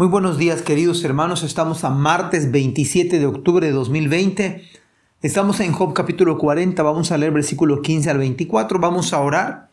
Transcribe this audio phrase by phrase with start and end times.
[0.00, 4.62] Muy buenos días queridos hermanos, estamos a martes 27 de octubre de 2020.
[5.20, 9.68] Estamos en Job capítulo 40, vamos a leer versículo 15 al 24, vamos a orar.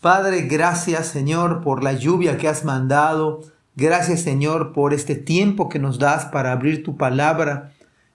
[0.00, 3.40] Padre, gracias Señor por la lluvia que has mandado,
[3.74, 7.72] gracias Señor por este tiempo que nos das para abrir tu palabra.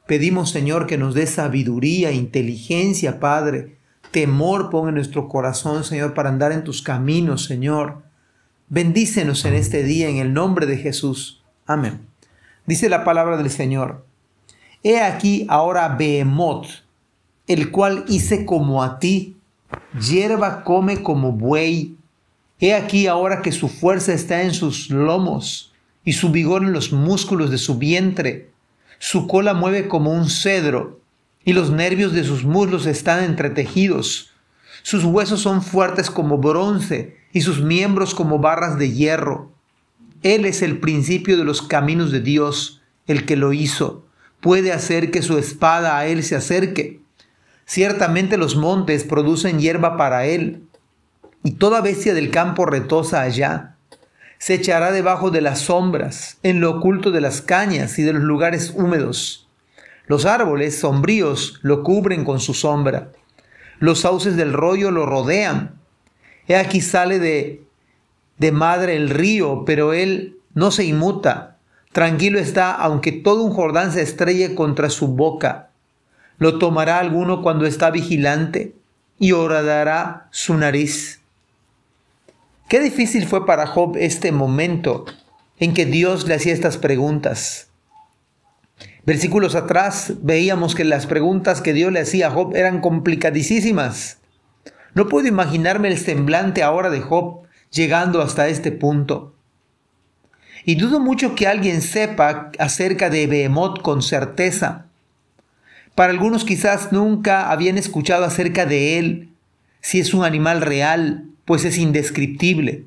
[0.07, 3.77] Pedimos Señor que nos dé sabiduría, inteligencia, Padre,
[4.11, 8.08] temor ponga en nuestro corazón Señor para andar en tus caminos Señor.
[8.71, 11.41] Bendícenos en este día en el nombre de Jesús.
[11.65, 12.01] Amén.
[12.67, 14.05] Dice la palabra del Señor.
[14.83, 16.67] He aquí ahora Behemoth,
[17.47, 19.35] el cual hice como a ti,
[19.99, 21.95] hierba come como buey.
[22.59, 25.73] He aquí ahora que su fuerza está en sus lomos
[26.05, 28.51] y su vigor en los músculos de su vientre.
[28.99, 30.99] Su cola mueve como un cedro
[31.43, 34.28] y los nervios de sus muslos están entretejidos.
[34.83, 39.51] Sus huesos son fuertes como bronce y sus miembros como barras de hierro.
[40.23, 44.05] Él es el principio de los caminos de Dios, el que lo hizo.
[44.41, 47.01] Puede hacer que su espada a él se acerque.
[47.65, 50.63] Ciertamente los montes producen hierba para él,
[51.43, 53.75] y toda bestia del campo retosa allá.
[54.39, 58.23] Se echará debajo de las sombras, en lo oculto de las cañas y de los
[58.23, 59.47] lugares húmedos.
[60.07, 63.11] Los árboles sombríos lo cubren con su sombra.
[63.79, 65.79] Los sauces del rollo lo rodean
[66.49, 67.63] He aquí sale de,
[68.39, 71.57] de madre el río, pero él no se inmuta.
[71.91, 75.69] Tranquilo está, aunque todo un Jordán se estrelle contra su boca.
[76.39, 78.73] Lo tomará alguno cuando está vigilante
[79.19, 81.21] y horadará su nariz.
[82.67, 85.05] Qué difícil fue para Job este momento
[85.59, 87.68] en que Dios le hacía estas preguntas.
[89.09, 94.19] Versículos atrás veíamos que las preguntas que Dios le hacía a Job eran complicadísimas.
[94.93, 97.39] No puedo imaginarme el semblante ahora de Job
[97.71, 99.33] llegando hasta este punto.
[100.63, 104.85] Y dudo mucho que alguien sepa acerca de Behemoth con certeza.
[105.95, 109.29] Para algunos quizás nunca habían escuchado acerca de él,
[109.81, 112.85] si es un animal real, pues es indescriptible.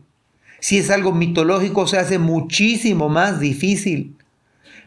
[0.60, 4.14] Si es algo mitológico, se hace muchísimo más difícil.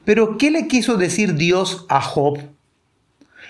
[0.05, 2.39] Pero, ¿qué le quiso decir Dios a Job?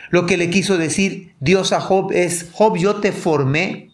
[0.09, 3.91] Lo que le quiso decir Dios a Job es, Job, yo te formé,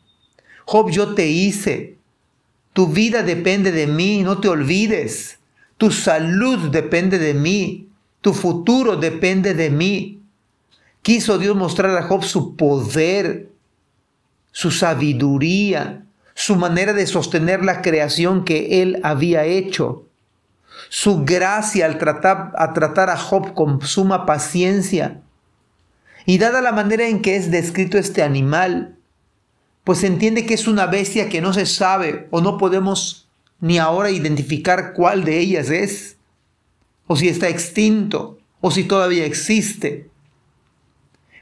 [0.65, 1.97] Job, yo te hice,
[2.73, 5.39] tu vida depende de mí, no te olvides,
[5.77, 7.89] tu salud depende de mí,
[8.21, 10.21] tu futuro depende de mí.
[11.01, 13.49] Quiso Dios mostrar a Job su poder,
[14.51, 16.05] su sabiduría,
[16.35, 20.05] su manera de sostener la creación que él había hecho,
[20.93, 25.21] su gracia al tratar, a tratar a Job con suma paciencia,
[26.25, 28.97] y dada la manera en que es descrito este animal,
[29.85, 33.29] pues entiende que es una bestia que no se sabe o no podemos
[33.61, 36.17] ni ahora identificar cuál de ellas es,
[37.07, 40.09] o si está extinto, o si todavía existe.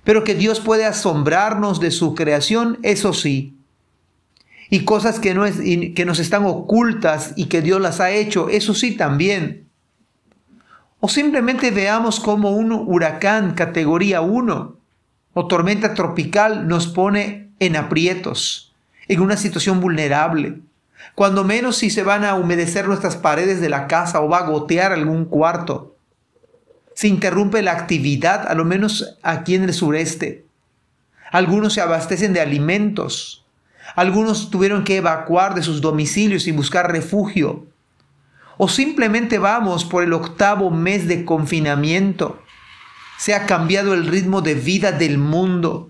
[0.03, 3.57] Pero que Dios puede asombrarnos de su creación, eso sí.
[4.69, 8.49] Y cosas que, no es, que nos están ocultas y que Dios las ha hecho,
[8.49, 9.67] eso sí también.
[10.99, 14.75] O simplemente veamos como un huracán categoría 1
[15.33, 18.73] o tormenta tropical nos pone en aprietos,
[19.07, 20.59] en una situación vulnerable.
[21.15, 24.47] Cuando menos si se van a humedecer nuestras paredes de la casa o va a
[24.47, 25.95] gotear algún cuarto.
[26.93, 30.45] Se interrumpe la actividad, a lo menos aquí en el sureste.
[31.31, 33.45] Algunos se abastecen de alimentos.
[33.95, 37.69] Algunos tuvieron que evacuar de sus domicilios y buscar refugio
[38.61, 42.43] o simplemente vamos por el octavo mes de confinamiento.
[43.17, 45.89] Se ha cambiado el ritmo de vida del mundo,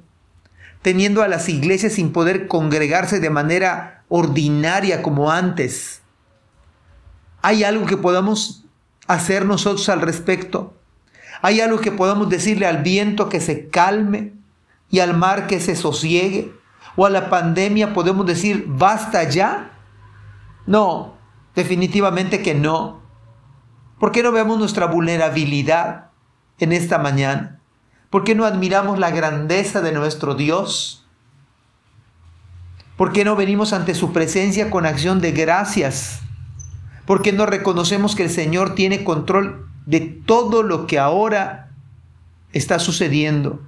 [0.83, 6.03] teniendo a las iglesias sin poder congregarse de manera ordinaria como antes.
[7.41, 8.65] ¿Hay algo que podamos
[9.07, 10.77] hacer nosotros al respecto?
[11.41, 14.33] ¿Hay algo que podamos decirle al viento que se calme
[14.91, 16.53] y al mar que se sosiegue?
[16.99, 19.71] ¿O a la pandemia podemos decir, basta ya?
[20.67, 21.19] No,
[21.59, 23.01] Definitivamente que no.
[23.99, 26.11] ¿Por qué no vemos nuestra vulnerabilidad
[26.57, 27.59] en esta mañana?
[28.09, 31.05] ¿Por qué no admiramos la grandeza de nuestro Dios?
[32.95, 36.21] ¿Por qué no venimos ante su presencia con acción de gracias?
[37.05, 41.71] ¿Por qué no reconocemos que el Señor tiene control de todo lo que ahora
[42.53, 43.61] está sucediendo?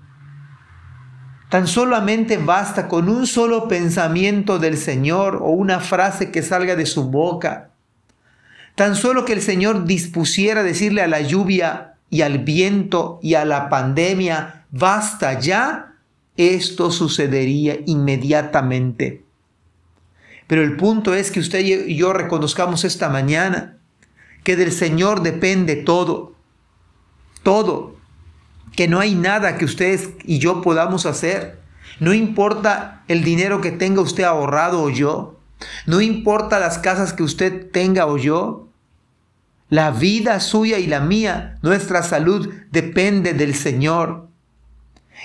[1.51, 6.85] Tan solamente basta con un solo pensamiento del Señor o una frase que salga de
[6.85, 7.71] su boca.
[8.75, 13.43] Tan solo que el Señor dispusiera decirle a la lluvia y al viento y a
[13.43, 15.95] la pandemia, basta ya,
[16.37, 19.25] esto sucedería inmediatamente.
[20.47, 23.75] Pero el punto es que usted y yo reconozcamos esta mañana
[24.45, 26.33] que del Señor depende todo,
[27.43, 27.97] todo,
[28.75, 31.59] que no hay nada que ustedes y yo podamos hacer.
[31.99, 35.39] No importa el dinero que tenga usted ahorrado o yo,
[35.85, 38.67] no importa las casas que usted tenga o yo,
[39.69, 44.27] la vida suya y la mía, nuestra salud depende del Señor.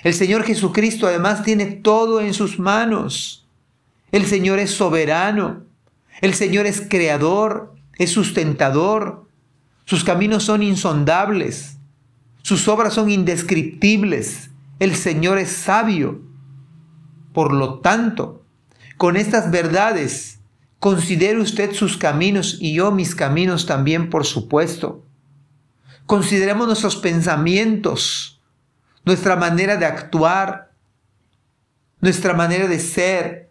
[0.05, 3.47] El Señor Jesucristo además tiene todo en sus manos.
[4.13, 5.65] El Señor es soberano.
[6.21, 9.27] El Señor es creador, es sustentador.
[9.85, 11.76] Sus caminos son insondables.
[12.47, 14.51] Sus obras son indescriptibles.
[14.79, 16.21] El Señor es sabio.
[17.33, 18.45] Por lo tanto,
[18.97, 20.39] con estas verdades,
[20.79, 25.03] considere usted sus caminos y yo mis caminos también, por supuesto.
[26.07, 28.41] Consideremos nuestros pensamientos,
[29.05, 30.71] nuestra manera de actuar,
[32.01, 33.51] nuestra manera de ser.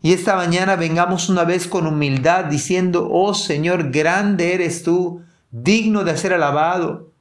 [0.00, 6.04] Y esta mañana vengamos una vez con humildad diciendo, oh Señor, grande eres tú, digno
[6.04, 7.11] de ser alabado,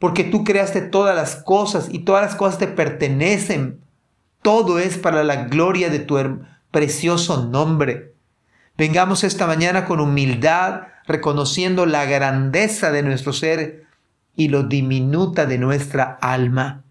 [0.00, 3.80] porque tú creaste todas las cosas y todas las cosas te pertenecen.
[4.42, 6.18] Todo es para la gloria de tu
[6.70, 8.14] precioso nombre.
[8.78, 13.84] Vengamos esta mañana con humildad, reconociendo la grandeza de nuestro ser
[14.34, 16.82] y lo diminuta de nuestra alma.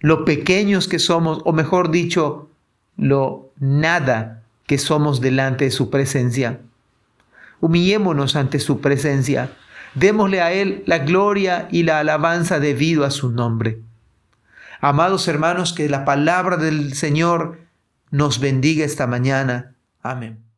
[0.00, 2.50] Lo pequeños que somos, o mejor dicho,
[2.96, 6.58] lo nada que somos delante de su presencia.
[7.60, 9.52] Humillémonos ante su presencia.
[9.94, 13.80] Démosle a Él la gloria y la alabanza debido a su nombre.
[14.80, 17.60] Amados hermanos, que la palabra del Señor
[18.10, 19.74] nos bendiga esta mañana.
[20.02, 20.49] Amén.